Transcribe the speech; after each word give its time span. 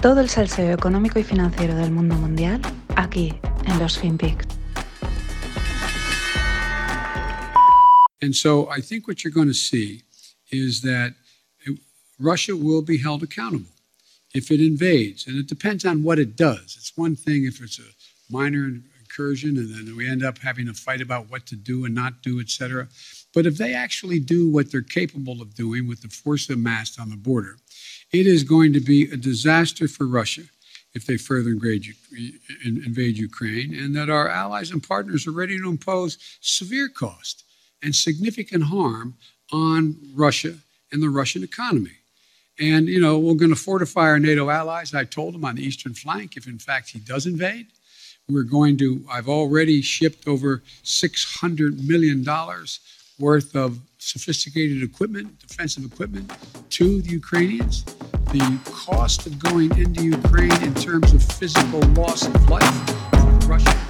Todo 0.00 0.20
el 0.20 0.28
salseo 0.28 0.72
económico 0.72 1.18
y 1.18 1.24
financiero 1.24 1.74
del 1.74 1.90
mundo 1.90 2.14
mundial 2.14 2.60
aquí 2.94 3.34
en 3.66 3.78
los 3.80 3.98
FinPix. 3.98 4.46
And 8.22 8.34
so 8.34 8.68
I 8.70 8.80
think 8.80 9.08
what 9.08 9.24
you're 9.24 9.34
going 9.34 9.48
to 9.48 9.54
see 9.54 10.02
is 10.52 10.82
that 10.82 11.14
Russia 12.20 12.54
will 12.54 12.82
be 12.82 12.98
held 12.98 13.22
accountable 13.22 13.70
if 14.34 14.50
it 14.52 14.60
invades. 14.60 15.26
And 15.26 15.36
it 15.36 15.48
depends 15.48 15.84
on 15.84 16.04
what 16.04 16.18
it 16.18 16.36
does. 16.36 16.76
It's 16.76 16.92
one 16.96 17.16
thing 17.16 17.44
if 17.44 17.60
it's 17.60 17.80
a 17.80 17.90
minor 18.30 18.70
incursion 19.00 19.56
and 19.56 19.74
then 19.74 19.96
we 19.96 20.08
end 20.08 20.22
up 20.22 20.38
having 20.38 20.68
a 20.68 20.74
fight 20.74 21.00
about 21.00 21.28
what 21.28 21.44
to 21.46 21.56
do 21.56 21.84
and 21.84 21.94
not 21.94 22.22
do, 22.22 22.40
et 22.40 22.50
cetera. 22.50 22.88
But 23.34 23.46
if 23.46 23.58
they 23.58 23.74
actually 23.74 24.20
do 24.20 24.50
what 24.50 24.70
they're 24.70 24.80
capable 24.80 25.42
of 25.42 25.54
doing 25.54 25.86
with 25.86 26.02
the 26.02 26.08
force 26.08 26.48
amassed 26.48 26.98
on 26.98 27.10
the 27.10 27.16
border, 27.16 27.56
it 28.12 28.26
is 28.26 28.42
going 28.42 28.72
to 28.72 28.80
be 28.80 29.10
a 29.10 29.16
disaster 29.16 29.86
for 29.86 30.06
Russia 30.06 30.42
if 30.94 31.06
they 31.06 31.18
further 31.18 31.50
invade, 31.50 33.18
Ukraine, 33.18 33.74
and 33.74 33.94
that 33.94 34.08
our 34.08 34.28
allies 34.28 34.70
and 34.70 34.82
partners 34.82 35.26
are 35.26 35.32
ready 35.32 35.58
to 35.58 35.68
impose 35.68 36.18
severe 36.40 36.88
cost 36.88 37.44
and 37.82 37.94
significant 37.94 38.64
harm 38.64 39.14
on 39.52 39.96
Russia 40.14 40.54
and 40.90 41.02
the 41.02 41.10
Russian 41.10 41.44
economy. 41.44 41.92
And, 42.58 42.88
you 42.88 43.00
know, 43.00 43.18
we're 43.18 43.34
going 43.34 43.54
to 43.54 43.56
fortify 43.56 44.08
our 44.08 44.18
NATO 44.18 44.50
allies. 44.50 44.92
I 44.94 45.04
told 45.04 45.34
him 45.34 45.44
on 45.44 45.54
the 45.54 45.62
eastern 45.62 45.94
flank, 45.94 46.36
if 46.36 46.46
in 46.46 46.58
fact 46.58 46.90
he 46.90 46.98
does 46.98 47.26
invade, 47.26 47.66
we're 48.28 48.42
going 48.42 48.76
to, 48.78 49.04
I've 49.10 49.28
already 49.28 49.80
shipped 49.80 50.26
over 50.26 50.62
$600 50.84 51.86
million 51.86 52.26
worth 53.18 53.54
of 53.56 53.78
sophisticated 53.98 54.82
equipment, 54.82 55.38
defensive 55.40 55.84
equipment, 55.84 56.32
to 56.70 57.02
the 57.02 57.10
Ukrainians. 57.10 57.84
The 58.32 58.58
cost 58.86 59.26
of 59.26 59.38
going 59.38 59.76
into 59.78 60.04
Ukraine 60.04 60.62
in 60.62 60.74
terms 60.74 61.12
of 61.14 61.22
physical 61.22 61.80
loss 61.96 62.26
of 62.26 62.48
life 62.48 62.74
for 63.10 63.30
the 63.40 63.46
Russians. 63.48 63.88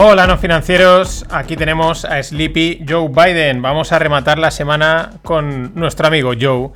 Hola, 0.00 0.28
no 0.28 0.38
financieros. 0.38 1.26
Aquí 1.28 1.56
tenemos 1.56 2.04
a 2.04 2.22
Sleepy 2.22 2.84
Joe 2.88 3.08
Biden. 3.08 3.60
Vamos 3.62 3.90
a 3.90 3.98
rematar 3.98 4.38
la 4.38 4.52
semana 4.52 5.14
con 5.24 5.74
nuestro 5.74 6.06
amigo 6.06 6.34
Joe. 6.40 6.70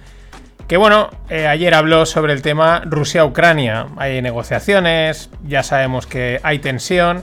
Que 0.66 0.76
bueno, 0.76 1.08
eh, 1.30 1.46
ayer 1.46 1.72
habló 1.74 2.04
sobre 2.04 2.32
el 2.32 2.42
tema 2.42 2.82
Rusia-Ucrania. 2.84 3.86
Hay 3.96 4.20
negociaciones, 4.22 5.30
ya 5.46 5.62
sabemos 5.62 6.08
que 6.08 6.40
hay 6.42 6.58
tensión. 6.58 7.22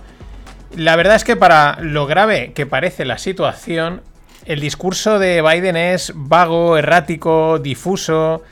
La 0.76 0.96
verdad 0.96 1.16
es 1.16 1.24
que 1.24 1.36
para 1.36 1.78
lo 1.82 2.06
grave 2.06 2.54
que 2.54 2.66
parece 2.66 3.06
la 3.06 3.18
situación, 3.18 4.02
el 4.46 4.60
discurso 4.60 5.20
de 5.20 5.42
Biden 5.42 5.78
es 5.78 6.14
vago, 6.16 6.78
errático, 6.78 7.60
difuso, 7.60 8.44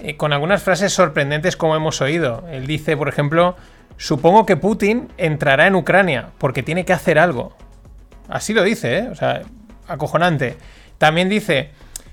eh, 0.00 0.16
con 0.16 0.32
algunas 0.32 0.62
frases 0.62 0.92
sorprendentes 0.92 1.56
como 1.56 1.76
hemos 1.76 2.00
oído. 2.00 2.44
Él 2.50 2.66
dice, 2.66 2.96
por 2.96 3.08
ejemplo, 3.08 3.56
Supongo 3.98 4.44
que 4.44 4.56
Putin 4.56 5.08
entrará 5.16 5.66
en 5.66 5.74
Ucrania 5.74 6.28
porque 6.38 6.62
tiene 6.62 6.84
que 6.84 6.92
hacer 6.92 7.18
algo. 7.18 7.56
Así 8.28 8.52
lo 8.52 8.62
dice, 8.62 8.98
¿eh? 8.98 9.08
O 9.10 9.14
sea, 9.14 9.42
acojonante. 9.88 10.56
También 10.98 11.28
dice, 11.28 11.70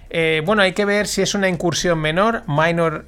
eh, 0.10 0.42
bueno, 0.46 0.62
hay 0.62 0.74
que 0.74 0.86
ver 0.86 1.08
si 1.08 1.22
es 1.22 1.34
una 1.36 1.50
incursión 1.50 2.00
menor, 2.00 2.44
minor 2.48 3.06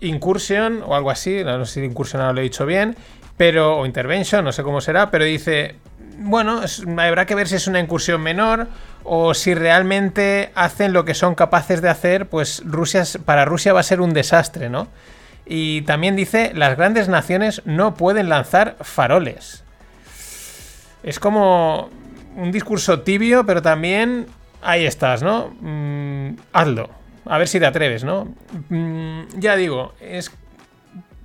incursion 0.00 0.82
o 0.84 0.94
algo 0.94 1.10
así, 1.10 1.42
no 1.42 1.64
sé 1.64 1.80
si 1.80 1.86
incursión 1.86 2.34
lo 2.34 2.40
he 2.40 2.44
dicho 2.44 2.66
bien, 2.66 2.96
pero, 3.36 3.78
o 3.78 3.86
intervention, 3.86 4.44
no 4.44 4.52
sé 4.52 4.62
cómo 4.62 4.80
será, 4.80 5.10
pero 5.10 5.24
dice, 5.24 5.76
bueno, 6.20 6.60
habrá 6.98 7.26
que 7.26 7.34
ver 7.34 7.48
si 7.48 7.54
es 7.54 7.66
una 7.66 7.80
incursión 7.80 8.20
menor 8.20 8.68
o 9.04 9.34
si 9.34 9.54
realmente 9.54 10.50
hacen 10.54 10.92
lo 10.92 11.04
que 11.04 11.14
son 11.14 11.34
capaces 11.34 11.80
de 11.80 11.88
hacer, 11.88 12.28
pues 12.28 12.62
Rusia, 12.64 13.04
para 13.24 13.44
Rusia 13.44 13.72
va 13.72 13.80
a 13.80 13.84
ser 13.84 14.00
un 14.00 14.12
desastre, 14.12 14.68
¿no? 14.68 14.88
Y 15.46 15.82
también 15.82 16.16
dice, 16.16 16.52
las 16.54 16.76
grandes 16.76 17.08
naciones 17.08 17.62
no 17.64 17.94
pueden 17.94 18.28
lanzar 18.28 18.76
faroles. 18.80 19.64
Es 21.02 21.20
como 21.20 21.88
un 22.36 22.52
discurso 22.52 23.00
tibio, 23.00 23.46
pero 23.46 23.62
también 23.62 24.26
ahí 24.60 24.84
estás, 24.84 25.22
¿no? 25.22 25.54
Mm, 25.60 26.36
hazlo. 26.52 26.90
A 27.24 27.38
ver 27.38 27.48
si 27.48 27.60
te 27.60 27.66
atreves, 27.66 28.04
¿no? 28.04 28.28
Mm, 28.68 29.22
ya 29.38 29.56
digo, 29.56 29.94
es 30.00 30.32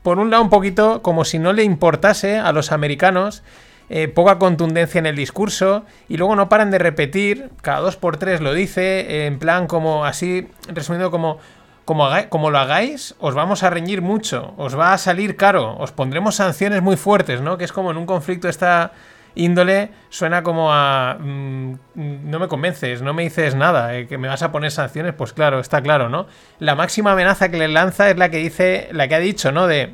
por 0.03 0.19
un 0.19 0.29
lado 0.29 0.43
un 0.43 0.49
poquito 0.49 1.01
como 1.01 1.25
si 1.25 1.39
no 1.39 1.51
le 1.51 1.63
importase 1.63 2.37
a 2.37 2.51
los 2.51 2.71
americanos 2.71 3.41
eh, 3.89 4.07
poca 4.07 4.39
contundencia 4.39 4.99
en 4.99 5.05
el 5.05 5.15
discurso 5.15 5.85
y 6.07 6.17
luego 6.17 6.35
no 6.35 6.49
paran 6.49 6.71
de 6.71 6.79
repetir, 6.79 7.49
cada 7.61 7.79
dos 7.79 7.97
por 7.97 8.17
tres 8.17 8.41
lo 8.41 8.53
dice, 8.53 9.25
en 9.25 9.39
plan 9.39 9.67
como 9.67 10.05
así, 10.05 10.47
resumiendo 10.67 11.11
como, 11.11 11.37
como, 11.85 12.49
lo 12.49 12.57
hagáis, 12.57 13.15
os 13.19 13.35
vamos 13.35 13.63
a 13.63 13.69
reñir 13.69 14.01
mucho, 14.01 14.53
os 14.57 14.77
va 14.77 14.93
a 14.93 14.97
salir 14.97 15.35
caro, 15.35 15.75
os 15.77 15.91
pondremos 15.91 16.35
sanciones 16.35 16.81
muy 16.81 16.95
fuertes, 16.95 17.41
¿no? 17.41 17.57
Que 17.57 17.65
es 17.65 17.73
como 17.73 17.91
en 17.91 17.97
un 17.97 18.05
conflicto 18.05 18.47
esta 18.47 18.93
índole 19.35 19.89
suena 20.09 20.43
como 20.43 20.71
a... 20.71 21.17
Mm, 21.19 21.73
no 21.95 22.39
me 22.39 22.47
convences, 22.47 23.01
no 23.01 23.13
me 23.13 23.23
dices 23.23 23.55
nada, 23.55 23.95
eh, 23.95 24.07
que 24.07 24.17
me 24.17 24.27
vas 24.27 24.43
a 24.43 24.51
poner 24.51 24.71
sanciones, 24.71 25.13
pues 25.13 25.33
claro, 25.33 25.59
está 25.59 25.81
claro, 25.81 26.09
¿no? 26.09 26.27
La 26.59 26.75
máxima 26.75 27.11
amenaza 27.11 27.49
que 27.49 27.57
le 27.57 27.67
lanza 27.67 28.09
es 28.09 28.17
la 28.17 28.29
que 28.29 28.37
dice, 28.37 28.89
la 28.91 29.07
que 29.07 29.15
ha 29.15 29.19
dicho, 29.19 29.51
¿no? 29.51 29.67
De 29.67 29.93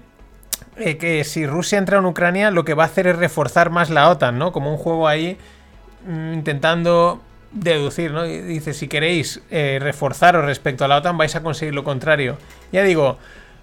eh, 0.78 0.98
que 0.98 1.24
si 1.24 1.46
Rusia 1.46 1.78
entra 1.78 2.00
en 2.00 2.06
Ucrania, 2.06 2.52
lo 2.52 2.66
que 2.66 2.74
va 2.74 2.84
a 2.84 2.88
hacer 2.88 3.08
es 3.08 3.18
reforzar 3.18 3.70
más 3.70 3.90
la 3.90 4.10
OTAN, 4.10 4.38
¿no? 4.38 4.52
Como 4.52 4.72
un 4.72 4.78
juego 4.78 5.08
ahí 5.08 5.38
mm, 6.08 6.34
intentando 6.34 7.22
deducir, 7.52 8.12
¿no? 8.12 8.24
dice, 8.24 8.74
si 8.74 8.88
queréis 8.88 9.42
eh, 9.50 9.80
reforzaros 9.82 10.46
respecto 10.46 10.86
a 10.86 10.88
la 10.88 10.98
OTAN, 10.98 11.18
vais 11.18 11.36
a 11.36 11.42
conseguir 11.42 11.74
lo 11.74 11.84
contrario. 11.84 12.38
Ya 12.72 12.84
digo, 12.84 13.18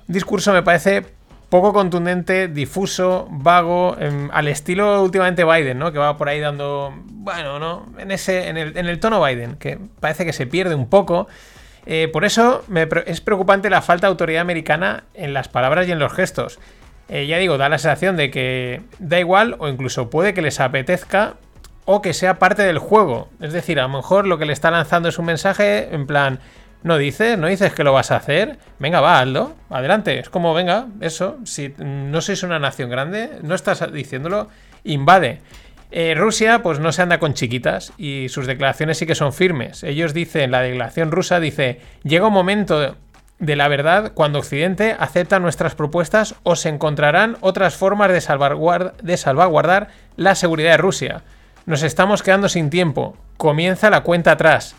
discurso 0.09 0.53
me 0.53 0.62
parece 0.62 1.05
poco 1.49 1.72
contundente, 1.72 2.49
difuso, 2.49 3.28
vago, 3.31 3.97
em, 4.00 4.28
al 4.33 4.49
estilo 4.49 5.03
últimamente 5.03 5.45
Biden, 5.45 5.78
¿no? 5.78 5.93
Que 5.93 5.99
va 5.99 6.16
por 6.16 6.28
ahí 6.28 6.41
dando, 6.41 6.93
bueno, 7.06 7.59
¿no? 7.59 7.87
En, 7.99 8.11
ese, 8.11 8.49
en, 8.49 8.56
el, 8.56 9.00
tono 9.00 9.22
Biden, 9.22 9.56
que 9.56 9.78
parece 10.00 10.25
que 10.25 10.33
se 10.33 10.47
pierde 10.47 10.75
un 10.75 10.89
poco. 10.89 11.28
Eh, 11.87 12.09
por 12.12 12.25
eso 12.25 12.65
es 13.06 13.21
preocupante 13.21 13.71
la 13.71 13.81
falta 13.81 14.09
de 14.09 14.11
autoridad 14.11 14.41
americana 14.41 15.05
en 15.15 15.33
las 15.33 15.47
palabras 15.49 15.87
y 15.87 15.93
en 15.93 16.00
los 16.00 16.12
gestos. 16.12 16.59
Eh, 17.09 17.27
ya 17.27 17.39
digo, 17.39 17.56
da 17.56 17.69
la 17.69 17.78
sensación 17.78 18.17
de 18.17 18.31
que 18.31 18.83
da 18.99 19.21
igual 19.21 19.56
o 19.59 19.69
incluso 19.69 20.11
puede 20.11 20.34
que 20.34 20.43
les 20.43 20.59
apetezca 20.61 21.34
o 21.84 22.03
que 22.03 22.12
sea 22.12 22.39
parte 22.39 22.62
del 22.62 22.78
juego. 22.78 23.28
Es 23.41 23.53
decir, 23.53 23.78
a 23.78 23.84
lo 23.84 23.89
mejor 23.91 24.27
lo 24.27 24.39
que 24.39 24.44
le 24.44 24.53
está 24.53 24.71
lanzando 24.71 25.09
es 25.09 25.19
un 25.19 25.27
mensaje 25.27 25.95
en 25.95 26.06
plan, 26.06 26.41
no 26.83 26.99
dices, 26.99 27.39
no 27.39 27.47
dices 27.47 27.72
que 27.72 27.84
lo 27.84 27.93
vas 27.93 28.11
a 28.11 28.16
hacer, 28.16 28.59
venga, 28.78 29.00
va, 29.00 29.21
hazlo, 29.21 29.55
adelante. 29.71 30.19
Es 30.19 30.31
como, 30.31 30.53
venga, 30.53 30.87
eso, 31.00 31.39
si 31.45 31.75
no 31.78 32.21
sois 32.21 32.43
una 32.43 32.59
nación 32.59 32.91
grande, 32.91 33.31
no 33.43 33.55
estás 33.55 33.93
diciéndolo, 33.93 34.49
invade. 34.84 35.41
Eh, 35.93 36.15
Rusia, 36.16 36.62
pues 36.62 36.81
no 36.81 36.91
se 36.91 37.03
anda 37.03 37.19
con 37.19 37.34
chiquitas 37.34 37.93
y 37.97 38.28
sus 38.28 38.47
declaraciones 38.47 38.99
sí 38.99 39.06
que 39.06 39.15
son 39.15 39.33
firmes. 39.33 39.84
Ellos 39.84 40.12
dicen, 40.15 40.50
la 40.50 40.61
declaración 40.61 41.12
rusa 41.12 41.39
dice, 41.39 41.81
llega 42.03 42.27
un 42.27 42.33
momento 42.33 42.97
de 43.38 43.56
la 43.56 43.69
verdad 43.69 44.12
cuando 44.14 44.38
Occidente 44.38 44.97
acepta 44.98 45.38
nuestras 45.38 45.74
propuestas 45.74 46.34
o 46.42 46.56
se 46.56 46.69
encontrarán 46.69 47.36
otras 47.41 47.76
formas 47.76 48.10
de, 48.10 48.20
salvaguardar 48.20 49.88
la 50.16 50.34
seguridad 50.34 50.72
de 50.72 50.76
Rusia. 50.78 51.22
Nos 51.66 51.82
estamos 51.82 52.22
quedando 52.22 52.48
sin 52.48 52.70
tiempo. 52.70 53.16
Comienza 53.36 53.91
la 53.91 54.02
cuenta 54.02 54.32
atrás. 54.32 54.76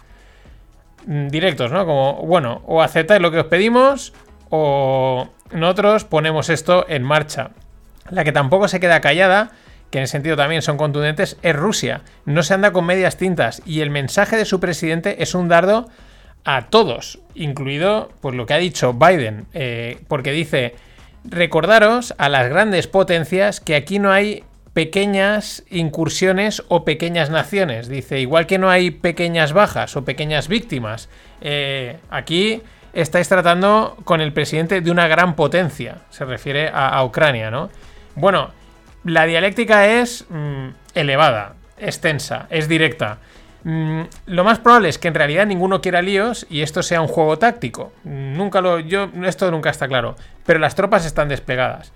Mm, 1.06 1.28
directos, 1.28 1.72
¿no? 1.72 1.85
Como, 1.85 2.25
bueno, 2.25 2.62
o 2.66 2.81
aceptáis 2.81 3.22
lo 3.22 3.31
que 3.31 3.40
os 3.40 3.45
pedimos 3.47 4.13
o 4.50 5.29
nosotros 5.51 6.06
ponemos 6.06 6.50
esto 6.50 6.85
en 6.89 7.03
marcha. 7.03 7.51
La 8.09 8.24
que 8.24 8.31
tampoco 8.31 8.68
se 8.68 8.79
queda 8.79 9.01
callada, 9.01 9.51
que 9.91 10.00
en 10.00 10.03
el 10.03 10.07
sentido 10.07 10.35
también 10.35 10.62
son 10.62 10.78
contundentes, 10.78 11.38
es 11.41 11.56
Rusia. 11.56 12.01
No 12.25 12.42
se 12.42 12.53
anda 12.53 12.71
con 12.71 12.86
medias 12.86 13.18
tintas 13.18 13.62
y 13.65 13.81
el 13.81 13.89
mensaje 13.89 14.38
de 14.38 14.45
su 14.45 14.60
presidente 14.60 15.21
es 15.21 15.36
un 15.36 15.50
dardo 15.50 15.89
a 16.45 16.68
todos, 16.68 17.19
incluido 17.36 18.10
pues 18.22 18.36
lo 18.36 18.45
que 18.45 18.54
ha 18.54 18.57
dicho 18.57 18.94
Biden, 18.94 19.45
eh, 19.54 20.00
porque 20.07 20.31
dice, 20.31 20.75
recordaros 21.25 22.13
a 22.18 22.30
las 22.30 22.50
grandes 22.50 22.88
potencias 22.88 23.60
que 23.60 23.75
aquí 23.75 24.00
no 24.00 24.12
hay 24.12 24.44
pequeñas 24.78 25.63
incursiones 25.72 26.63
o 26.68 26.86
pequeñas 26.86 27.31
naciones. 27.31 27.88
Dice, 27.88 28.19
igual 28.19 28.45
que 28.45 28.60
no 28.60 28.69
hay 28.69 28.92
pequeñas 28.92 29.51
bajas 29.51 29.95
o 29.95 30.06
pequeñas 30.06 30.48
víctimas, 30.48 31.10
eh, 31.42 31.98
aquí 32.12 32.62
estáis 32.94 33.28
tratando 33.28 33.98
con 34.04 34.22
el 34.22 34.34
presidente 34.34 34.81
de 34.81 34.92
una 34.92 35.07
gran 35.07 35.36
potencia. 35.36 36.01
Se 36.12 36.25
refiere 36.25 36.69
a, 36.72 37.04
Ucrania, 37.04 37.50
¿no? 37.50 37.69
Bueno, 38.16 38.51
la 39.04 39.25
dialéctica 39.25 39.88
es 39.88 40.25
mm, 40.30 40.68
elevada, 40.94 41.56
extensa, 41.80 42.45
es 42.51 42.68
directa. 42.68 43.18
Mm, 43.63 44.01
lo 44.27 44.44
más 44.44 44.59
probable 44.59 44.89
es 44.89 44.98
que 44.98 45.07
en 45.07 45.13
realidad 45.13 45.45
ninguno 45.45 45.81
quiera 45.81 46.01
líos 46.01 46.45
y 46.50 46.62
esto 46.62 46.83
sea 46.83 47.01
un 47.01 47.07
juego 47.07 47.38
táctico. 47.38 47.92
Nunca 48.04 48.62
lo. 48.62 48.80
Yo. 48.80 49.09
Esto 49.25 49.51
nunca 49.51 49.69
está 49.69 49.88
claro. 49.88 50.15
Pero 50.45 50.59
las 50.59 50.75
tropas 50.75 51.06
están 51.06 51.30
desplegadas. 51.30 51.92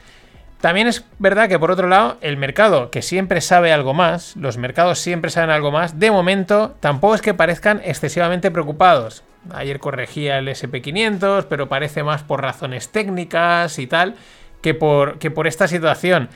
También 0.62 0.88
es 0.88 1.04
verdad 1.18 1.50
que 1.50 1.58
por 1.58 1.72
otro 1.72 1.88
lado, 1.88 2.18
el 2.22 2.38
mercado, 2.38 2.92
que 2.92 3.02
siempre 3.02 3.42
sabe 3.42 3.74
algo 3.74 3.96
más, 3.96 4.36
los 4.36 4.58
mercados 4.58 5.00
siempre 5.00 5.32
saben 5.32 5.50
algo 5.50 5.72
más, 5.72 6.00
de 6.00 6.12
momento 6.12 6.76
tampoco 6.80 7.16
es 7.16 7.22
que 7.22 7.34
parezcan 7.34 7.82
excesivamente 7.84 8.52
preocupados. 8.52 9.24
Ayer 9.56 9.80
corregía 9.80 10.38
el 10.38 10.48
SP500, 10.48 11.48
pero 11.50 11.68
parece 11.68 12.04
más 12.04 12.22
por 12.22 12.44
razones 12.44 12.90
técnicas 12.90 13.80
y 13.80 13.88
tal 13.88 14.16
que 14.62 14.76
por, 14.76 15.18
que 15.18 15.32
por 15.32 15.48
esta 15.48 15.68
situación. 15.68 16.30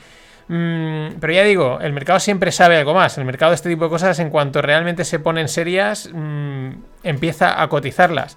Mm, 0.48 1.18
pero 1.20 1.32
ya 1.32 1.42
digo, 1.42 1.78
el 1.80 1.92
mercado 1.92 2.20
siempre 2.20 2.52
sabe 2.52 2.76
algo 2.78 2.94
más. 2.94 3.18
El 3.18 3.24
mercado 3.24 3.50
de 3.50 3.56
este 3.56 3.68
tipo 3.68 3.84
de 3.84 3.90
cosas, 3.90 4.18
en 4.18 4.30
cuanto 4.30 4.62
realmente 4.62 5.04
se 5.04 5.18
ponen 5.18 5.48
serias, 5.48 6.10
mm, 6.12 6.70
empieza 7.02 7.60
a 7.60 7.68
cotizarlas. 7.68 8.36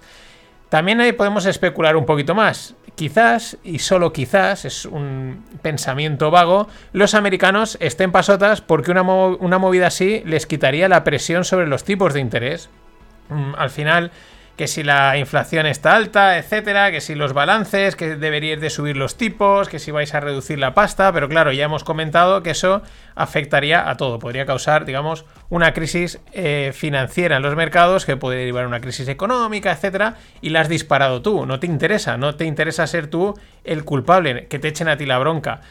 También 0.68 1.00
ahí 1.00 1.12
podemos 1.12 1.46
especular 1.46 1.96
un 1.96 2.06
poquito 2.06 2.34
más. 2.34 2.74
Quizás, 2.94 3.56
y 3.64 3.78
solo 3.78 4.12
quizás, 4.12 4.64
es 4.64 4.84
un 4.84 5.44
pensamiento 5.62 6.30
vago, 6.30 6.68
los 6.92 7.14
americanos 7.14 7.76
estén 7.80 8.12
pasotas 8.12 8.60
porque 8.60 8.90
una, 8.90 9.02
una 9.02 9.58
movida 9.58 9.88
así 9.88 10.22
les 10.26 10.46
quitaría 10.46 10.88
la 10.88 11.02
presión 11.02 11.44
sobre 11.44 11.66
los 11.66 11.84
tipos 11.84 12.14
de 12.14 12.20
interés. 12.20 12.70
Mm, 13.30 13.54
al 13.56 13.70
final, 13.70 14.10
que 14.60 14.68
si 14.68 14.82
la 14.82 15.16
inflación 15.16 15.64
está 15.64 15.96
alta, 15.96 16.36
etcétera, 16.36 16.90
que 16.90 17.00
si 17.00 17.14
los 17.14 17.32
balances, 17.32 17.96
que 17.96 18.16
deberíais 18.16 18.60
de 18.60 18.68
subir 18.68 18.94
los 18.94 19.16
tipos, 19.16 19.70
que 19.70 19.78
si 19.78 19.90
vais 19.90 20.12
a 20.14 20.20
reducir 20.20 20.58
la 20.58 20.74
pasta, 20.74 21.10
pero 21.14 21.30
claro, 21.30 21.50
ya 21.50 21.64
hemos 21.64 21.82
comentado 21.82 22.42
que 22.42 22.50
eso 22.50 22.82
afectaría 23.14 23.88
a 23.88 23.96
todo, 23.96 24.18
podría 24.18 24.44
causar, 24.44 24.84
digamos, 24.84 25.24
una 25.48 25.72
crisis 25.72 26.20
eh, 26.34 26.72
financiera 26.74 27.38
en 27.38 27.42
los 27.42 27.56
mercados 27.56 28.04
que 28.04 28.18
puede 28.18 28.36
derivar 28.36 28.66
una 28.66 28.82
crisis 28.82 29.08
económica, 29.08 29.72
etcétera, 29.72 30.16
y 30.42 30.50
la 30.50 30.60
has 30.60 30.68
disparado 30.68 31.22
tú, 31.22 31.46
no 31.46 31.58
te 31.58 31.66
interesa, 31.66 32.18
no 32.18 32.34
te 32.34 32.44
interesa 32.44 32.86
ser 32.86 33.06
tú 33.06 33.32
el 33.64 33.86
culpable, 33.86 34.46
que 34.48 34.58
te 34.58 34.68
echen 34.68 34.88
a 34.88 34.98
ti 34.98 35.06
la 35.06 35.16
bronca. 35.16 35.62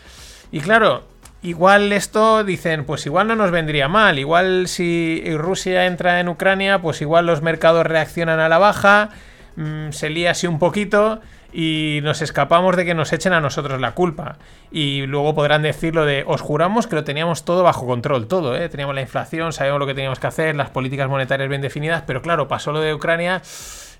Y 0.51 0.61
claro, 0.61 1.03
Igual 1.41 1.93
esto 1.93 2.43
dicen, 2.43 2.83
pues 2.83 3.05
igual 3.05 3.27
no 3.27 3.35
nos 3.35 3.51
vendría 3.51 3.87
mal, 3.87 4.19
igual 4.19 4.67
si 4.67 5.23
Rusia 5.37 5.85
entra 5.85 6.19
en 6.19 6.27
Ucrania, 6.27 6.81
pues 6.81 7.01
igual 7.01 7.25
los 7.25 7.41
mercados 7.41 7.85
reaccionan 7.85 8.41
a 8.41 8.49
la 8.49 8.57
baja, 8.57 9.09
mm, 9.55 9.91
se 9.91 10.09
lía 10.09 10.31
así 10.31 10.47
un 10.47 10.59
poquito 10.59 11.21
y 11.53 12.01
nos 12.03 12.21
escapamos 12.21 12.75
de 12.75 12.83
que 12.83 12.93
nos 12.93 13.13
echen 13.13 13.31
a 13.31 13.39
nosotros 13.39 13.79
la 13.79 13.93
culpa. 13.93 14.37
Y 14.69 15.05
luego 15.07 15.33
podrán 15.33 15.61
decir 15.61 15.95
lo 15.95 16.05
de, 16.05 16.25
os 16.27 16.41
juramos 16.41 16.87
que 16.87 16.95
lo 16.95 17.05
teníamos 17.05 17.45
todo 17.45 17.63
bajo 17.63 17.87
control, 17.87 18.27
todo, 18.27 18.57
¿eh? 18.57 18.67
teníamos 18.67 18.93
la 18.93 19.01
inflación, 19.01 19.53
sabíamos 19.53 19.79
lo 19.79 19.87
que 19.87 19.93
teníamos 19.93 20.19
que 20.19 20.27
hacer, 20.27 20.57
las 20.57 20.71
políticas 20.71 21.07
monetarias 21.07 21.47
bien 21.47 21.61
definidas, 21.61 22.03
pero 22.05 22.21
claro, 22.21 22.49
pasó 22.49 22.73
lo 22.73 22.81
de 22.81 22.93
Ucrania 22.93 23.41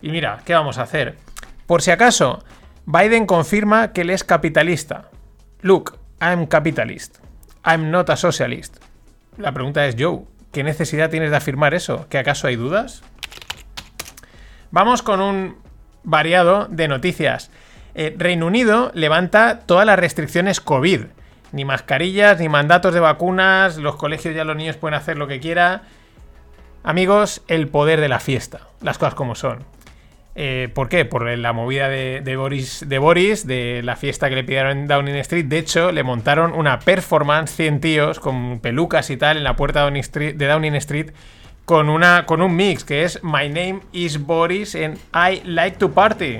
y 0.02 0.10
mira, 0.10 0.42
¿qué 0.44 0.54
vamos 0.54 0.78
a 0.78 0.84
hacer? 0.84 1.16
Por 1.66 1.82
si 1.82 1.92
acaso, 1.92 2.44
Biden 2.86 3.26
confirma 3.26 3.94
que 3.94 4.02
él 4.02 4.10
es 4.10 4.26
capitalista. 4.26 5.06
Look, 5.62 5.98
I'm 6.20 6.48
capitalist. 6.48 7.29
I'm 7.64 7.92
not 7.92 8.10
a 8.10 8.16
socialist. 8.16 8.78
La 9.38 9.54
pregunta 9.54 9.86
es, 9.86 9.96
Joe, 9.98 10.22
¿qué 10.52 10.64
necesidad 10.64 11.10
tienes 11.10 11.32
de 11.32 11.38
afirmar 11.38 11.74
eso? 11.74 12.08
¿Que 12.10 12.18
acaso 12.18 12.48
hay 12.48 12.56
dudas? 12.56 13.02
Vamos 14.72 15.02
con 15.02 15.22
un 15.22 15.58
variado 16.04 16.68
de 16.70 16.88
noticias. 16.88 17.52
Eh, 17.96 18.16
Reino 18.18 18.46
Unido 18.46 18.92
levanta 18.94 19.60
todas 19.66 19.86
las 19.86 20.00
restricciones 20.00 20.62
COVID. 20.62 21.02
Ni 21.52 21.66
mascarillas, 21.66 22.40
ni 22.40 22.48
mandatos 22.48 22.94
de 22.94 23.00
vacunas, 23.00 23.78
los 23.78 23.96
colegios 23.96 24.36
ya 24.36 24.44
los 24.44 24.56
niños 24.56 24.78
pueden 24.78 24.94
hacer 24.94 25.18
lo 25.18 25.28
que 25.28 25.40
quieran. 25.40 25.82
Amigos, 26.84 27.44
el 27.48 27.68
poder 27.68 28.00
de 28.00 28.10
la 28.10 28.20
fiesta. 28.20 28.62
Las 28.82 28.98
cosas 28.98 29.16
como 29.16 29.36
son. 29.36 29.66
Eh, 30.42 30.70
¿Por 30.74 30.88
qué? 30.88 31.04
Por 31.04 31.28
la 31.38 31.52
movida 31.52 31.90
de, 31.90 32.36
Boris, 32.38 32.86
de 32.88 32.98
Boris, 32.98 33.46
de 33.46 33.82
la 33.84 33.98
fiesta 33.98 34.30
que 34.30 34.36
le 34.36 34.46
pidieron 34.46 34.72
en 34.72 34.88
Downing 34.88 35.16
Street. 35.16 35.44
De 35.44 35.58
hecho, 35.58 35.92
le 35.92 36.02
montaron 36.02 36.54
una 36.54 36.80
performance 36.80 37.52
100 37.52 37.82
tíos 37.82 38.20
con 38.22 38.62
pelucas 38.62 39.10
y 39.10 39.18
tal 39.18 39.36
en 39.36 39.44
la 39.44 39.58
puerta 39.58 39.92
de 39.92 40.34
Downing 40.34 40.76
Street, 40.76 41.12
con, 41.66 41.90
una, 41.90 42.26
con 42.26 42.42
un 42.42 42.56
mix 42.56 42.86
que 42.86 43.04
es 43.04 43.22
My 43.22 43.50
name 43.50 43.82
is 43.92 44.18
Boris 44.18 44.76
and 44.76 44.98
I 45.14 45.42
like 45.44 45.78
to 45.80 45.92
party. 45.92 46.40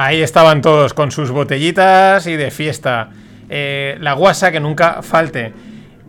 Ahí 0.00 0.22
estaban 0.22 0.62
todos 0.62 0.94
con 0.94 1.10
sus 1.10 1.32
botellitas 1.32 2.28
y 2.28 2.36
de 2.36 2.52
fiesta. 2.52 3.10
Eh, 3.48 3.96
la 3.98 4.12
guasa 4.12 4.52
que 4.52 4.60
nunca 4.60 5.02
falte. 5.02 5.52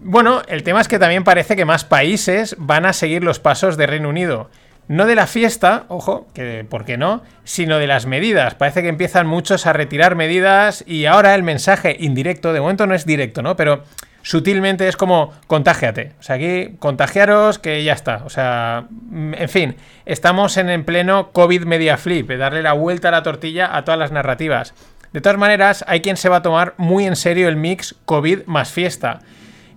Bueno, 0.03 0.43
el 0.47 0.61
tema 0.61 0.79
es 0.79 0.87
que 0.87 0.99
también 0.99 1.23
parece 1.23 1.55
que 1.55 1.65
más 1.65 1.85
países 1.85 2.55
van 2.59 2.85
a 2.85 2.93
seguir 2.93 3.23
los 3.23 3.39
pasos 3.39 3.77
de 3.77 3.87
Reino 3.87 4.09
Unido. 4.09 4.51
No 4.87 5.07
de 5.07 5.15
la 5.15 5.25
fiesta, 5.25 5.85
ojo, 5.87 6.27
que 6.35 6.67
por 6.69 6.85
qué 6.85 6.97
no, 6.97 7.23
sino 7.45 7.79
de 7.79 7.87
las 7.87 8.05
medidas. 8.05 8.53
Parece 8.53 8.83
que 8.83 8.89
empiezan 8.89 9.25
muchos 9.25 9.65
a 9.65 9.73
retirar 9.73 10.13
medidas 10.13 10.83
y 10.85 11.05
ahora 11.07 11.33
el 11.33 11.41
mensaje 11.41 11.97
indirecto, 11.99 12.53
de 12.53 12.61
momento 12.61 12.85
no 12.85 12.93
es 12.93 13.07
directo, 13.07 13.41
¿no? 13.41 13.55
Pero 13.55 13.85
sutilmente 14.29 14.87
es 14.87 14.95
como 14.95 15.33
contágiate. 15.47 16.11
O 16.19 16.21
sea, 16.21 16.35
aquí 16.35 16.75
contagiaros 16.77 17.57
que 17.57 17.83
ya 17.83 17.93
está. 17.93 18.21
O 18.25 18.29
sea, 18.29 18.85
mm, 18.91 19.33
en 19.33 19.49
fin, 19.49 19.75
estamos 20.05 20.57
en 20.57 20.69
el 20.69 20.85
pleno 20.85 21.31
COVID 21.31 21.63
media 21.63 21.97
flip, 21.97 22.29
darle 22.29 22.61
la 22.61 22.73
vuelta 22.73 23.07
a 23.07 23.11
la 23.11 23.23
tortilla 23.23 23.75
a 23.75 23.83
todas 23.83 23.99
las 23.99 24.11
narrativas. 24.11 24.75
De 25.13 25.19
todas 25.19 25.39
maneras, 25.39 25.83
hay 25.87 26.01
quien 26.01 26.15
se 26.15 26.29
va 26.29 26.37
a 26.37 26.41
tomar 26.43 26.75
muy 26.77 27.07
en 27.07 27.15
serio 27.15 27.47
el 27.49 27.55
mix 27.55 27.95
COVID 28.05 28.45
más 28.45 28.71
fiesta. 28.71 29.21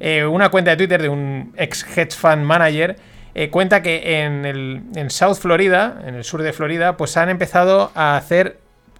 Eh, 0.00 0.26
una 0.26 0.50
cuenta 0.50 0.72
de 0.72 0.76
Twitter 0.76 1.00
de 1.00 1.08
un 1.08 1.54
ex 1.56 1.86
hedge 1.96 2.14
fund 2.14 2.44
manager 2.44 2.98
eh, 3.34 3.48
cuenta 3.48 3.80
que 3.80 4.22
en, 4.22 4.44
el, 4.44 4.82
en 4.96 5.08
South 5.08 5.36
Florida, 5.36 6.02
en 6.06 6.14
el 6.14 6.24
sur 6.24 6.42
de 6.42 6.52
Florida, 6.52 6.98
pues 6.98 7.16
han 7.16 7.30
empezado 7.30 7.90
a 7.94 8.18
hacer 8.18 8.58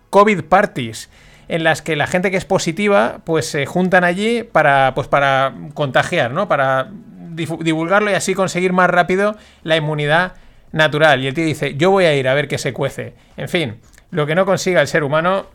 COVID 0.08 0.44
parties 0.44 1.10
en 1.52 1.64
las 1.64 1.82
que 1.82 1.96
la 1.96 2.06
gente 2.06 2.30
que 2.30 2.38
es 2.38 2.46
positiva 2.46 3.18
pues 3.24 3.44
se 3.44 3.66
juntan 3.66 4.04
allí 4.04 4.42
para, 4.42 4.94
pues, 4.94 5.06
para 5.06 5.52
contagiar, 5.74 6.30
¿no? 6.30 6.48
Para 6.48 6.88
divulgarlo 7.34 8.10
y 8.10 8.14
así 8.14 8.32
conseguir 8.32 8.72
más 8.72 8.88
rápido 8.88 9.36
la 9.62 9.76
inmunidad 9.76 10.32
natural. 10.72 11.20
Y 11.20 11.26
el 11.26 11.34
tío 11.34 11.44
dice, 11.44 11.74
yo 11.74 11.90
voy 11.90 12.06
a 12.06 12.14
ir 12.14 12.26
a 12.26 12.32
ver 12.32 12.48
qué 12.48 12.56
se 12.56 12.72
cuece. 12.72 13.12
En 13.36 13.50
fin, 13.50 13.76
lo 14.10 14.24
que 14.24 14.34
no 14.34 14.46
consiga 14.46 14.80
el 14.80 14.88
ser 14.88 15.04
humano. 15.04 15.48